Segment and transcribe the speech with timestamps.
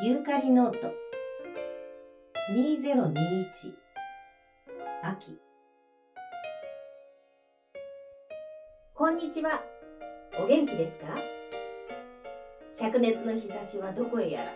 [0.00, 0.94] ユーカリノート
[2.52, 3.48] 2021
[5.02, 5.36] 秋
[8.94, 9.60] こんにちは。
[10.38, 11.06] お元気ですか？
[12.72, 14.52] 灼熱の日差しはどこへやら。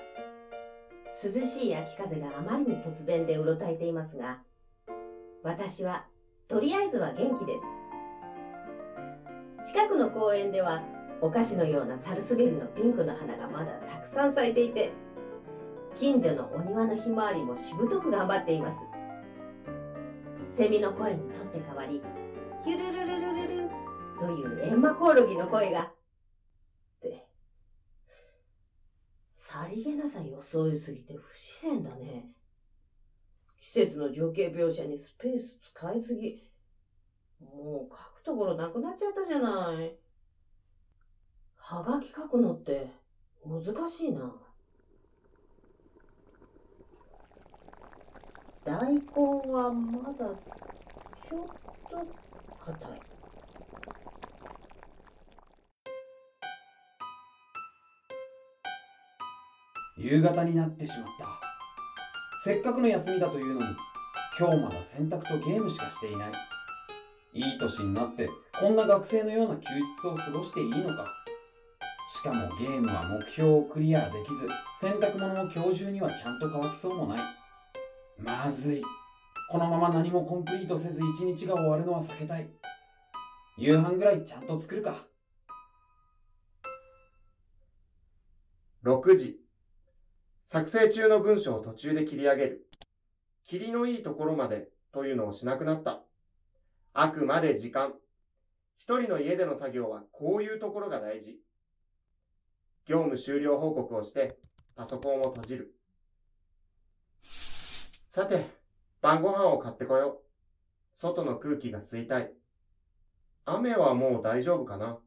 [1.10, 4.38] 涼しい秋風があまりに突然でうろたえていますが、
[5.42, 6.06] 私は
[6.46, 7.54] とりあえずは元気で
[9.64, 9.72] す。
[9.72, 10.84] 近くの公園では
[11.20, 14.92] お菓子のようなサルスベリのピンクの花がまだたくさん咲いていて、
[15.98, 18.78] 近所のお庭のひまわりもしぶとく頑張っています。
[20.54, 22.02] セミの声にとって代わり、
[22.64, 23.70] ヒュルルルルルル
[24.18, 25.94] というエンマコオロギの声が、っ
[27.00, 27.26] て、
[29.26, 32.30] さりげなさ装いすぎて不自然だね。
[33.60, 36.50] 季節の情景描写にスペース使いすぎ。
[37.40, 39.96] もう書くところなくなっちゃったじゃない。
[41.56, 42.90] はがき書くのって
[43.44, 44.41] 難しいな。
[48.64, 49.00] 大根
[49.52, 50.24] はまだ
[51.28, 51.46] ちょっ
[51.90, 51.96] と
[52.64, 53.00] 硬い。
[59.98, 61.26] 夕方になってしまった。
[62.44, 63.76] せっかくの休みだというのに、
[64.38, 66.32] 今日まだ洗濯とゲームしかしていない。
[67.34, 68.28] いい年になって
[68.60, 69.70] こんな学生のような休
[70.02, 71.04] 日を過ごしていいのか。
[72.08, 74.46] しかもゲームは目標をクリアできず、
[74.78, 77.41] 洗濯物も今日中にはちゃんと乾きそうもない。
[78.18, 78.82] まずい。
[79.50, 82.50] このまま何もコンプリートせず一日が終わるのは避けたい。
[83.56, 85.06] 夕飯ぐらいちゃんと作るか。
[88.84, 89.40] 6時。
[90.44, 92.66] 作成中の文章を途中で切り上げる。
[93.44, 96.02] 霧のいいところまでというのをしなくなった。
[96.94, 97.94] あくまで時間。
[98.78, 101.38] 一人の家での作業はこういうところが大事。
[102.86, 104.38] 業務終了報告をして、
[104.74, 105.74] パソコンを閉じる。
[108.14, 108.44] さて、
[109.00, 110.18] 晩ご飯を買ってこよう。
[110.92, 112.30] 外の空気が吸いたい。
[113.46, 114.98] 雨はもう大丈夫かな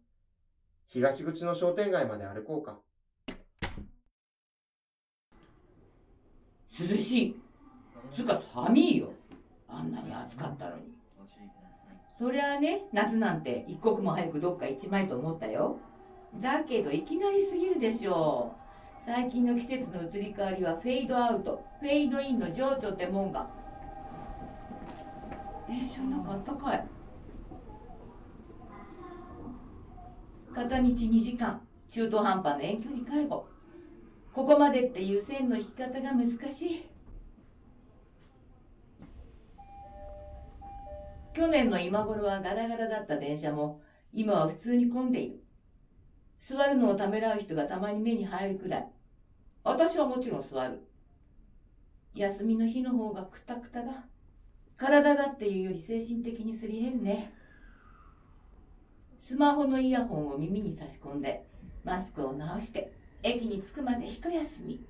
[0.87, 2.79] 東口の商店街まで歩こうか。
[6.71, 7.35] 涼しい。
[8.15, 9.13] つか寒いよ。
[9.67, 10.85] あんなに暑かったのに。
[12.17, 15.77] そりゃあね、夏なんて一刻も早くどっか行っちまいと思ったよ。
[16.41, 18.64] だけどいきなりすぎるでしょう。
[19.05, 21.63] 最近の季節の移り変わりはフェードアウト。
[21.79, 23.47] フェードインの情緒ってもんが。
[25.67, 26.87] 電車の中あったかい。
[30.55, 31.61] 片道2時間。
[31.91, 33.47] 中途半端な遠距離介護。
[34.33, 36.89] ここまでっていう線の引き方が難しい。
[41.35, 45.44] 去年の今頃はガラガラだった電車も今は普通に混んでいる。
[46.47, 48.87] 座るのをためらう人がたまに目に入るくらい
[49.63, 50.79] 私はもちろん座る。
[52.13, 54.05] 休みの日の方がくたくただ。
[54.77, 57.33] 体がっていうより精神的にすり減るね。
[59.21, 61.47] スマホのイヤホンを耳に差し込んで、
[61.83, 64.85] マスクを直して、駅に着くまで一休み。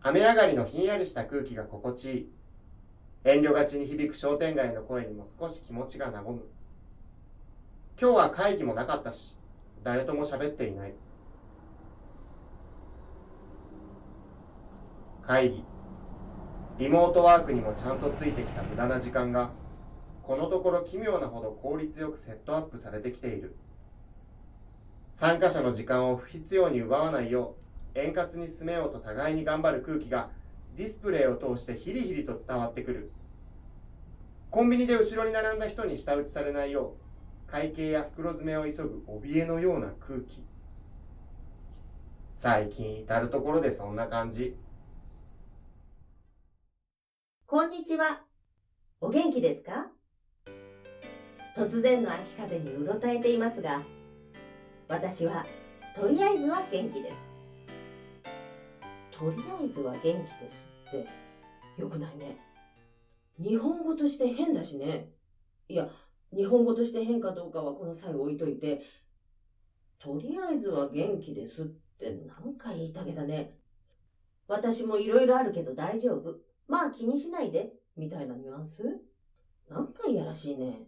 [0.00, 2.32] 雨上がりのひんやりした空気が心地いい。
[3.24, 6.42] 遠慮がちに響く商店街の声にも少し気持ちが和む。
[8.00, 9.38] 今日は会議もなかったし、
[9.84, 10.94] 誰とも喋っていない。
[15.24, 15.64] 会議。
[16.78, 19.52] リモートワークにもちゃんとついてきた無駄な時間が、
[20.24, 23.54] このところ奇妙なほど効率よくセットアップされてきている。
[25.10, 27.54] 参加者の時間を不必要に奪わないよ
[27.94, 30.30] う、円滑に進めようと互いに頑張る空気が、
[30.76, 33.12] ディスプレイを通してヒリヒリと伝わってくる。
[34.50, 36.96] コンビニで後ろに並んだ人に舌打ちされないよ
[37.48, 40.44] う、会計や袋詰めを急ぐ怯えのような空気。
[42.34, 44.56] 最近至るところでそんな感じ。
[47.46, 48.22] こんにちは。
[49.00, 49.90] お元気ですか？
[51.54, 53.82] 突然の秋風にうろたえていますが、
[54.88, 55.44] 私は
[55.94, 57.31] とりあえずは元気です。
[59.22, 61.06] とりあえずは元気ですって、
[61.80, 62.38] よくないね。
[63.38, 65.10] 日本語として変だしね。
[65.68, 65.88] いや、
[66.34, 68.82] 日本語として変かどうかはこの際置いといて、
[70.00, 71.64] とりあえずは元気ですっ
[72.00, 73.54] て何回言いたげだね。
[74.48, 76.38] 私もいろいろあるけど大丈夫。
[76.66, 78.82] まあ気にしないで、みたいなニュアンス？
[79.70, 80.80] 何回やらしいね。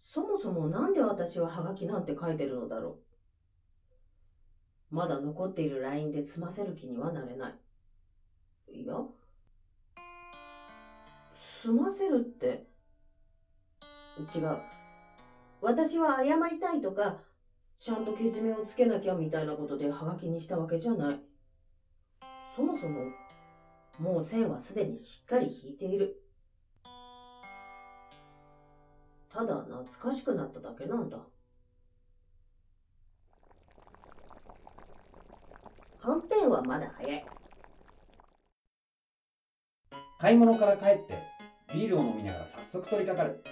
[0.00, 3.17] そもそもなんで私はハガキなんて書いてるのだろう。
[4.90, 8.80] まだ残っている LINE で済ませる気にはなれない。
[8.80, 8.94] いや、
[11.62, 12.66] 済ませるって、
[14.18, 14.58] 違う。
[15.60, 17.18] 私は謝りたいとか、
[17.78, 21.20] ちゃんとけじめをつけなきゃみたいなことでハガキにしたわけじゃない。
[22.56, 23.04] そもそも、
[23.98, 26.22] もう線はすでにしっかり引いている。
[29.28, 31.18] ただ懐かしくなっただけなんだ。
[36.50, 37.24] はんぺんはまだ早い。
[40.18, 41.22] 買い物から帰って
[41.72, 43.44] ビールを飲みながら早速取り掛かる。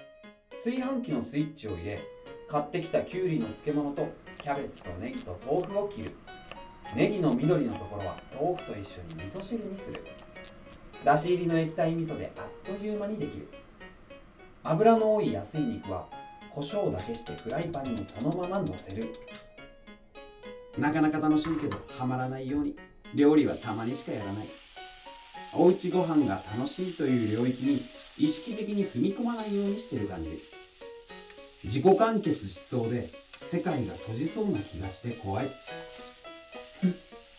[0.51, 2.01] 炊飯器のスイッチを入れ
[2.49, 4.09] 買ってきたきゅうりの漬物と
[4.41, 6.13] キャベツとネギと豆腐を切る。
[6.95, 10.05] ネギの緑のところは豆腐と一緒に味噌汁にする。
[11.05, 13.49] だし入りの液体味噌であっという間にできる。
[14.63, 16.09] 油の多い安い肉は
[16.51, 19.13] 胡椒だけしてフライパンにそのまま乗せる。
[20.79, 22.77] なかなか楽しいけどハマらないように。
[23.15, 24.47] 料理はたまにしかやらない。
[25.55, 27.77] おうちご飯が楽しいという領域に
[28.19, 30.31] 意識的に踏み込まないようにしてる感じ。
[31.65, 33.09] 自己完結しそうで
[33.51, 35.49] 世界が閉じそうな気がして怖い。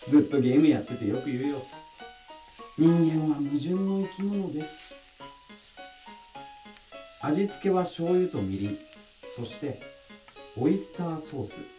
[0.09, 1.57] ずっとゲームやっててよく言うよ。
[2.77, 4.95] 人間は矛盾の生き物です。
[7.21, 8.77] 味付けは醤油とみりん。
[9.35, 9.79] そして
[10.57, 11.76] オイスターソース。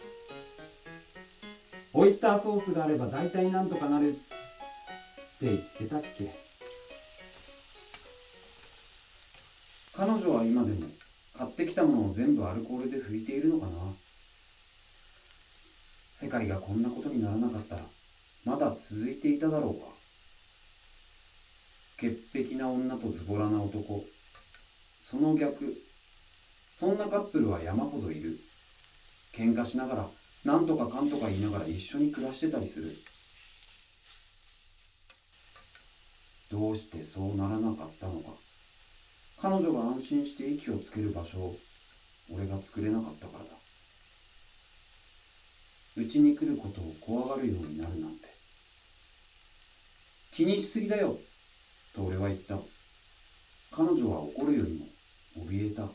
[1.93, 4.19] オイスターソースがあれば大体なんとかなるって
[5.41, 6.29] 言ってたっけ？
[9.95, 10.85] 彼女は今でも
[11.37, 13.71] 買ってきたものを全部アルコールで拭いているのかな？
[16.13, 17.81] 世界がこんなことにならなかったら
[18.45, 19.87] まだ続いていただろうか？
[21.99, 24.05] 潔癖な女とズボラな男。
[25.01, 25.75] その逆
[26.71, 28.37] そんなカップルは山ほどいる。
[29.35, 30.07] 喧嘩しながら
[30.45, 32.89] 何とかかんとか言いながら一緒に暮らしてたりする。
[36.51, 38.31] どうしてそうならなかったのか。
[39.41, 41.55] 彼女が安心して息をつける場所を
[42.33, 43.49] 俺が作れなかったからだ。
[45.97, 48.27] うちに来ることを怖がるようになるなんて。
[50.33, 51.17] 気にしすぎだよ。
[51.93, 52.57] と俺は言った。
[53.71, 54.85] 彼女は怒るよりも
[55.37, 55.87] 怯えた。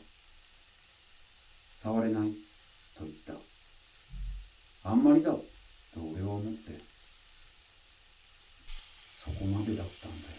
[1.77, 2.31] 触れない。
[2.97, 3.33] と言った。
[4.87, 5.41] あんまりだと
[6.13, 6.73] 俺は思って
[9.23, 10.33] そこまでだったんだよ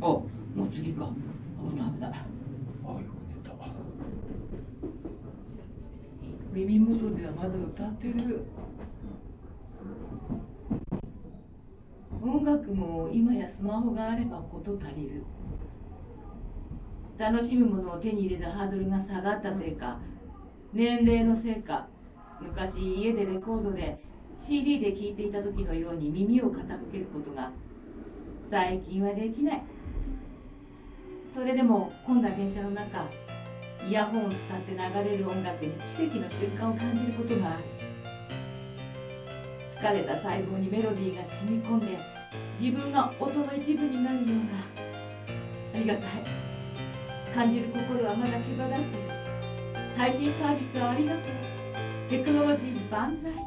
[0.00, 0.06] な。
[0.06, 1.08] あもう次か。
[1.70, 3.00] 危ない危ないあよく
[3.34, 3.54] 寝た。
[6.52, 8.44] 耳元ではまだ歌ってる
[12.44, 15.24] 音楽も今やスマホがあればこと足りる。
[17.16, 19.98] 楽しむものを手に入れるハードルが下がったせいか
[20.74, 21.86] 年齢のせいか
[22.42, 23.98] 昔家でレコードで
[24.38, 27.50] CD で聴いていた時のように耳を傾けることが
[28.50, 29.62] 最近はできない。
[31.34, 33.06] それでも混んだ電車の中
[33.86, 37.64] イヤホンを伝って流れる音楽に奇跡の瞬間を感じることがある。
[39.70, 42.13] 疲れた細胞にメロディーが染み込んで
[42.58, 44.34] 自分が音の一部になるような
[45.74, 46.24] ありがたい。
[47.34, 49.08] 感じる心はまだ毛羽立っている
[49.96, 51.22] 配信サービスをありがとう。
[52.08, 53.32] テクノロジー万歳。
[53.32, 53.40] は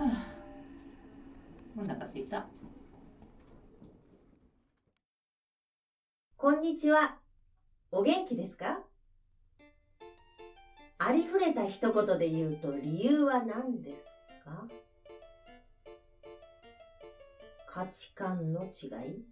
[0.00, 0.26] あ。
[1.76, 2.46] お腹すいた。
[6.36, 7.18] こんにちは。
[7.92, 8.80] お元気ですか？
[10.98, 13.96] ありふれた一言で言うと理由は何です
[14.44, 14.66] か？
[17.74, 19.24] 価値観の違い？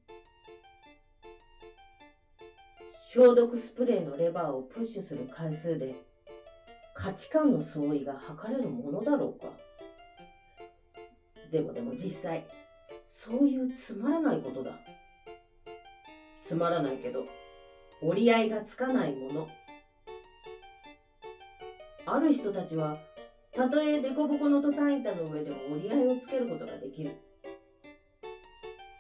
[3.09, 5.95] 消毒スプレーのレバーをプッシュする回数で
[6.93, 9.47] 価値観の相違が測れるものだろうか？
[11.53, 12.45] でもでも実際
[13.01, 14.73] そういうつまらないことだ。
[16.43, 17.25] つまらないけど
[18.03, 19.49] 折り合いがつかないもの。
[22.07, 22.97] ある人たちは
[23.53, 27.13] たとえ凸凹のトタン板の上でも折り合いをつけることができる。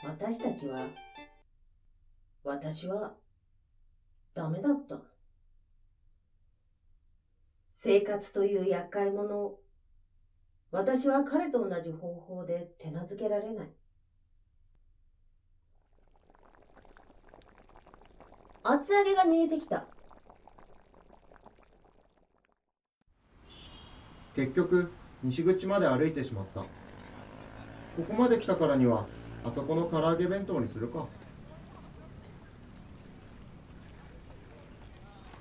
[0.05, 0.87] 私たちは
[2.43, 3.13] 私は
[4.35, 5.01] ダメだった。
[7.71, 9.61] 生活という厄介者を
[10.73, 13.69] 私は彼と同じ方法で手なずけられない。
[18.65, 19.87] 厚揚げが煮えてきた。
[24.35, 24.91] 結局
[25.23, 26.63] 西口まで歩いてしまった。
[26.63, 26.67] こ
[28.09, 29.07] こまで来たからには
[29.45, 31.07] あそこの唐揚げ弁当にするか。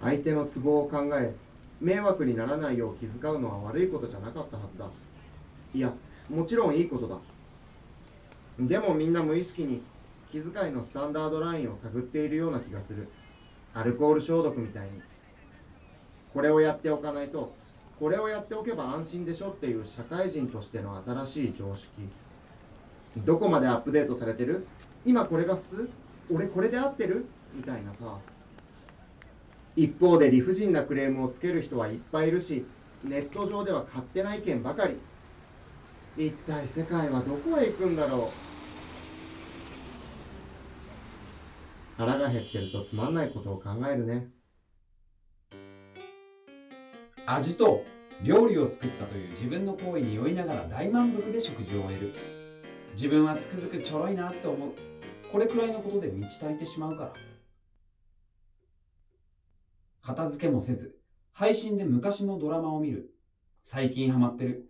[0.01, 1.36] 相手の都合を考え
[1.79, 4.88] 迷惑にならないよう気遣うのは悪いことじゃなかったはずだ。
[5.75, 5.93] いや
[6.29, 7.17] もちろんいいことだ。
[8.60, 9.81] でもみんな無意識に
[10.31, 13.08] 気遣いのスタンダードラインを探っているような気がする。
[13.74, 15.01] アルコール消毒みたいに。
[16.34, 17.53] これをやっておかないと
[18.00, 21.91] これをやっておけば安心でしょっていう社会人としての新しい常識。
[23.18, 24.65] どこまでアップデートされてる？
[25.06, 25.89] 今これが普通？
[26.32, 27.25] 俺これで合ってる？
[27.53, 28.20] みたいなさ。
[29.75, 32.65] 一方で理不尽なクレームをつける人はいっぱいいるし
[33.03, 34.98] ネット上では勝手な意見ばかり。
[36.18, 38.32] 一体世界はどこへ行くんだろ
[41.98, 42.01] う？
[42.01, 44.30] 腹が減ってるとつまんないことを考えるね。
[47.25, 47.84] 味と
[48.24, 52.13] 料理を作ったという自分の行為に酔いながら大満足で食事を終える。
[52.94, 54.72] 自分はつくづくちょろいなって思う。
[55.32, 57.14] これくらいのことで満ち足りてしまうから。
[60.02, 60.98] 片付けもせず
[61.32, 63.14] 配信で昔のドラマを見る。
[63.64, 64.70] 最近ハマってる。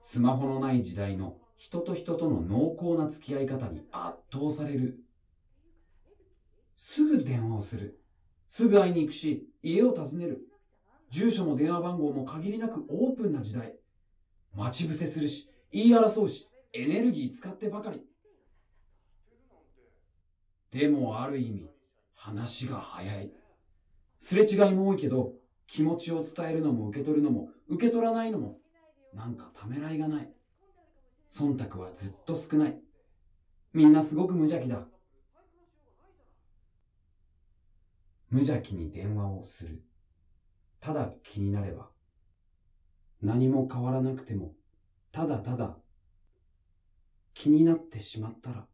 [0.00, 4.98] スマホのない時代の人と人との濃厚な付き合い方に圧倒される。
[6.76, 8.00] すぐ電話をする。
[8.48, 10.40] すぐ会いに行くし家を訪ねる。
[11.10, 13.76] 住所も電話番号も限りなくオープンな時代。
[14.54, 18.02] 待ち伏せするし、言い争うし、エネルギー使ってばかり。
[20.72, 21.70] でもある意味、
[22.14, 23.32] 話が早い。
[24.18, 25.34] すれ違いも多いけど、
[25.68, 28.58] 気持ちを伝えるのも受け取るのも、受け取らないのも、
[29.12, 30.32] なんかためらいがない。
[31.28, 32.80] 忖度はずっと少ない。
[33.72, 34.88] みんなすごく無邪気だ。
[38.30, 39.84] 無邪気に電話をする。
[40.80, 41.88] ただ気になれば、
[43.22, 44.54] 何も変わらなくても、
[45.12, 45.78] ただただ
[47.34, 48.64] 気になってしまったら、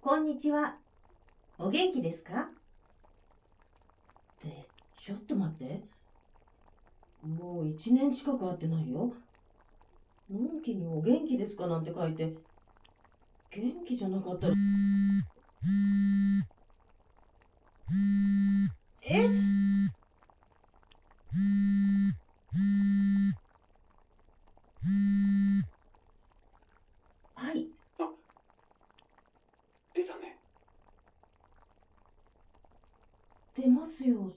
[0.00, 0.76] こんにちは。
[1.58, 2.40] お元気ですか？
[2.40, 2.48] っ
[4.42, 4.64] て、
[5.00, 5.84] ちょっと待って。
[7.22, 9.12] もう一年近く会ってないよ。
[10.28, 11.68] のんきにお元気ですか？
[11.68, 12.34] なんて書いて、
[13.50, 14.54] 元気じゃなかったら。
[19.04, 19.28] え
[27.34, 27.68] はい、
[29.94, 30.38] 出たね。
[33.54, 34.32] 出ますよ、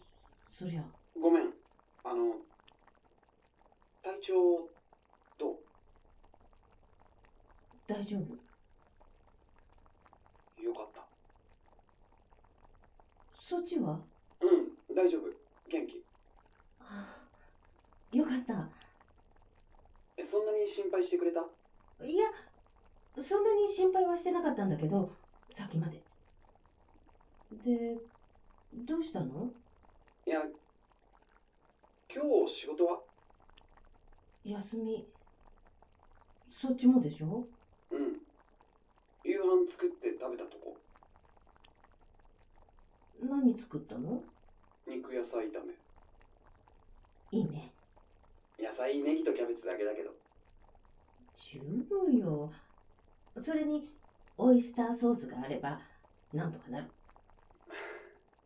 [0.54, 0.84] そりゃ。
[1.20, 1.54] ごめん。
[2.04, 2.36] あの、
[4.04, 4.34] 体調、
[5.38, 5.56] どう？
[7.88, 8.22] 大丈夫。
[10.62, 11.06] よかった。
[13.34, 14.00] そっちは？
[14.42, 15.22] うん、大丈夫。
[15.70, 16.04] 元気。
[16.82, 17.16] あ
[18.14, 18.70] あよかった。
[20.18, 21.40] え、そんなに心配してくれた？
[21.40, 22.28] いや、
[23.24, 25.16] そんなに心配はしてなかったんだけど、
[25.50, 26.04] さっきまで。
[27.64, 27.98] で、
[28.84, 29.50] どうしたの？
[30.28, 30.42] いや、
[32.14, 33.00] 今日仕事は？
[34.44, 35.08] 休み。
[36.50, 37.48] そっちもでしょ？
[37.92, 38.20] うん。
[39.24, 40.78] 夕飯作って食べたとこ。
[43.24, 44.22] 何作ったの？
[44.86, 45.74] 肉野菜炒め。
[47.32, 47.72] いいね。
[48.60, 50.12] 野菜、ネギとキャベツだけだけど。
[51.36, 52.52] 十分よ。
[53.38, 53.90] それに、
[54.38, 55.80] オイスターソースがあれば、
[56.34, 56.88] なんとかなる。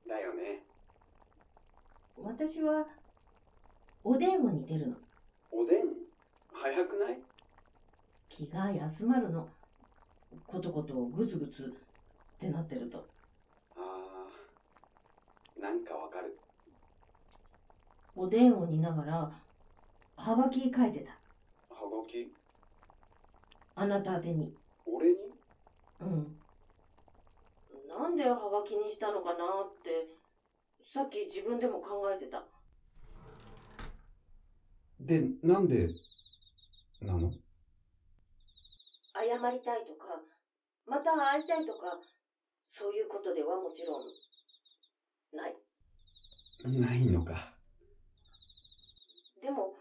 [0.08, 0.64] だよね。
[2.22, 2.86] 私は、
[4.04, 4.96] おでんを煮てるの。
[5.52, 5.88] おでん？
[6.54, 7.20] 早くない？
[8.28, 9.48] 気が休まるの。
[10.46, 11.66] ことことぐつぐつっ
[12.40, 13.06] てなってると。
[13.76, 16.38] あー、なんかわかる。
[18.16, 19.32] おでんを煮ながら、
[20.16, 21.12] はがき書いてた。
[21.74, 22.32] はがき？
[23.76, 24.54] あなた宛てに。
[24.86, 25.16] 俺に？
[26.02, 26.36] うん。
[27.88, 30.08] なんではがきにしたのかなって、
[30.84, 32.44] さっき自分でも考えてた。
[35.00, 35.90] で、なんで、
[37.02, 37.32] なの？
[39.14, 40.22] 謝りたいとか、
[40.86, 42.00] また会いたいとか、
[42.72, 44.06] そういうことではもちろん、
[45.36, 45.56] ない。
[46.66, 47.54] ないのか。
[49.42, 49.74] でも、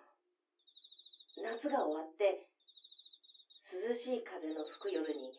[1.43, 2.47] 夏が終わって、
[3.73, 5.33] 涼しい風の吹く夜に、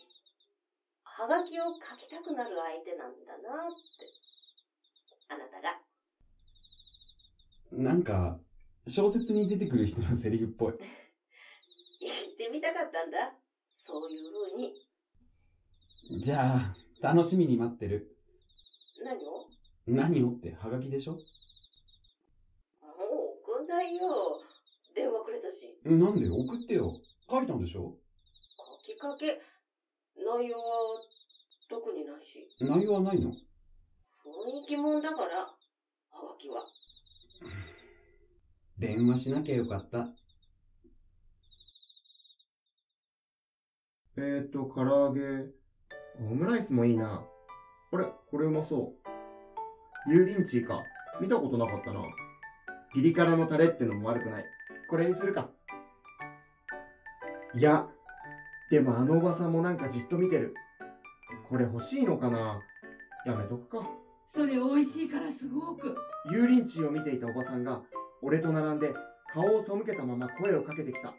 [1.04, 4.29] はがきを書きたくなる相手なんだなって。
[5.30, 5.80] あなたが。
[7.72, 8.40] なんか、
[8.88, 10.74] 小説に出てくる人のセリフっぽい。
[12.02, 13.38] 言ってみたかったんだ。
[13.86, 16.22] そういう風に。
[16.24, 18.16] じゃあ、楽しみに待ってる。
[19.04, 19.48] 何を？
[19.86, 21.14] 何をって、はがきでしょ？
[21.14, 21.22] もう
[23.44, 24.42] 送んないよ。
[24.96, 25.78] 電話くれたし。
[25.86, 26.30] なんで？
[26.30, 27.00] 送ってよ。
[27.30, 27.98] 書いたんでしょ？
[28.58, 29.42] 書きかけ。
[30.16, 31.02] 内容は
[31.70, 32.48] 特にないし。
[32.60, 33.32] 内容はないの？
[34.30, 36.66] 雰囲気もんだから、はがきは。
[38.78, 40.10] 電話しなきゃよかった。
[44.18, 45.52] えーと、唐揚げ。
[46.20, 47.26] オムライスもいいな。
[47.92, 49.10] あれこれうまそう。
[50.08, 50.84] 油淋鶏か。
[51.22, 52.02] 見たことなかったな。
[52.94, 54.46] ピリ辛のタレってのも悪くない。
[54.90, 55.50] これにするか。
[57.56, 57.90] いや、
[58.70, 60.54] でもあのおばさんもなんかじっと見てる。
[61.50, 62.62] これ欲しいのかな
[63.26, 63.90] やめとくか。
[64.30, 65.98] それ美味しいからすごく。
[66.28, 67.82] 油淋鶏を見ていたおばさんが、
[68.22, 68.94] 俺と並んで
[69.34, 71.14] 顔を背けたまま声をかけてきた。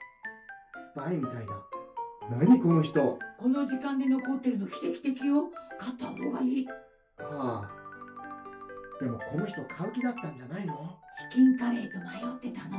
[0.72, 1.52] スパイみたいだ。
[2.30, 3.18] 何この人。
[3.38, 5.50] この時間で残ってるの奇跡的よ。
[5.78, 6.66] 買った方がいい。
[7.18, 7.70] はあ。
[9.02, 10.96] でもこの人買う気だったんじゃないの？
[11.30, 12.78] チキンカレーと迷ってたの。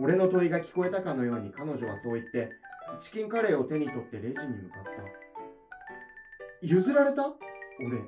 [0.00, 2.50] 俺の問いが聞こえたかのように彼女はそう言って、
[2.98, 4.82] チキンカレーを手に取ってレジに向かっ
[6.60, 6.66] た。
[6.66, 7.34] 譲られた？
[7.78, 8.00] 俺。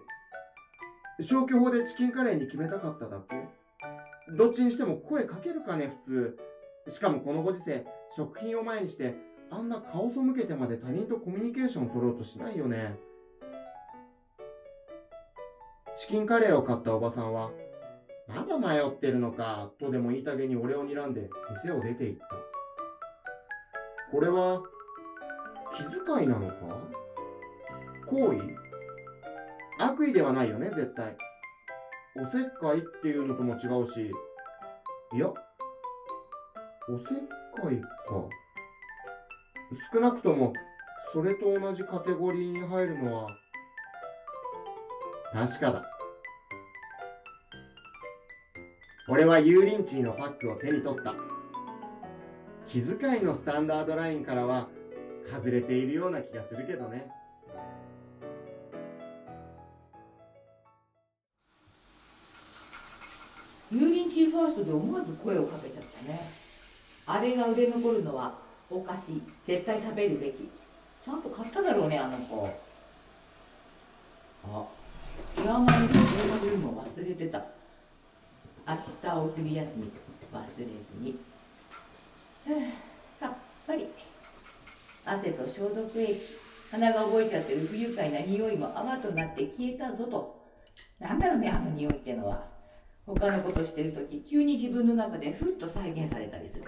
[1.23, 3.37] 消去法でチキンカレーに決めたかっただけ？
[4.37, 6.39] どっちにしても声かけるかね、普通。
[6.89, 9.15] しかもこのご時世、食品を前にして、
[9.51, 12.99] あんな顔背けてまで他人とコミュニケーション取ろうとしないよね。
[15.95, 17.51] チキンカレーを買ったおばさんは、
[18.27, 22.27] まだ迷ってるのか、とでも言いたげに俺を睨んで店を出て行った。
[24.11, 24.63] これは、
[25.77, 26.55] 気遣いなのか？
[28.09, 28.62] 行為
[29.85, 31.17] 悪意ではないよね、絶対。
[32.17, 34.13] おせっかいっていうのとも違うし、
[35.15, 37.19] いや、おせっ
[37.55, 37.89] かいか。
[39.93, 40.53] 少なくとも、
[41.13, 43.37] それと同じカテゴリーに入るのは、
[45.33, 45.85] 確かだ。
[49.09, 51.15] 俺は油淋鶏のパックを手に取った。
[52.67, 54.69] 気遣いのスタンダードラインからは
[55.29, 57.11] 外れているような気がするけどね。
[63.73, 66.29] 油淋鶏ファーストで思わず声をかけちゃったね。
[67.07, 68.35] あれが売れ残るのは
[68.69, 69.23] おかしい。
[69.47, 70.51] 絶対食べるべき。
[71.05, 72.47] ちゃんと買っただろうね、あの子。
[74.45, 74.67] あ、
[75.43, 77.39] イヤマに電話するの忘れてた。
[78.69, 79.91] 明日お昼休み
[80.33, 80.71] 忘れず
[81.01, 81.19] に。
[82.47, 82.53] は
[83.19, 83.35] あさっ
[83.67, 83.89] ぱり。
[85.05, 86.21] 汗と消毒液。
[86.71, 90.43] 鼻が覚えちゃってる不愉快な匂いも泡となって消えたぞと。
[91.01, 92.52] なんだろうね、あの匂いってのは。
[93.05, 96.65] 他のことしてるとき、急に自分の中でふっと再現されたりする。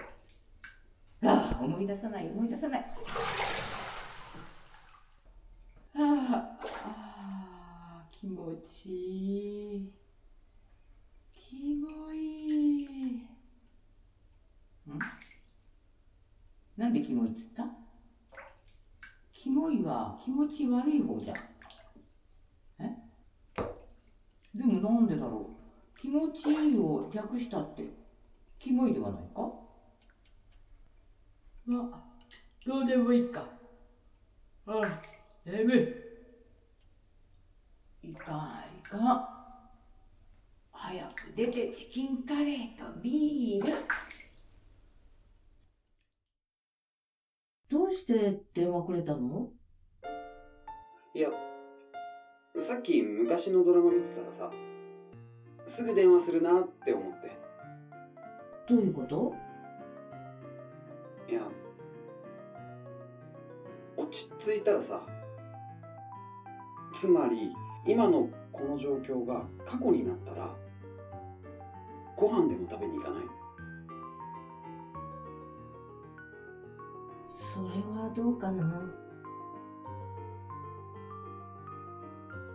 [1.23, 2.85] ああ、思い出さない、思い出さない。
[5.97, 9.91] ああ、ああ気持ちいい。
[11.33, 12.85] 気もいい。
[13.15, 13.21] ん？
[16.77, 17.65] なんでキモいっつった？
[19.31, 21.37] キモいは気持ち悪い方じゃん。
[22.81, 22.97] え？
[24.53, 25.54] でもなんでだろう？
[26.05, 27.83] 気持ちいいを略したって、
[28.59, 29.51] キモいではないか？
[31.65, 32.03] まあ、
[32.63, 33.43] どうでもいいか。
[34.67, 35.01] ああ、
[35.43, 35.75] 眠
[38.03, 38.09] い。
[38.09, 38.37] いかん、
[38.79, 39.27] いかん。
[40.71, 43.73] 早く出てチキンカレーとビール。
[47.67, 49.49] どうして電話くれたの？
[51.15, 51.29] いや、
[52.59, 54.51] さっき昔のドラマ見てたらさ、
[55.67, 57.37] すぐ電話するなって思って。
[58.67, 59.35] どういうこと？
[61.29, 61.41] いや、
[63.97, 65.01] 落ち着いたらさ、
[66.93, 67.53] つまり
[67.85, 70.55] 今のこの状況が過去になったら、
[72.15, 73.23] ご飯でも食べに行かない？
[77.27, 77.67] それ
[78.01, 78.81] はどうかな？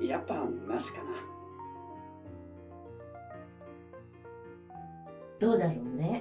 [0.01, 1.11] やっぱなしかな。
[5.41, 6.20] どうだろうね。